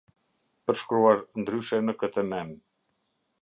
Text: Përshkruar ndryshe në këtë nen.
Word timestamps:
Përshkruar 0.71 1.21
ndryshe 1.41 1.79
në 1.85 1.95
këtë 2.05 2.25
nen. 2.31 2.51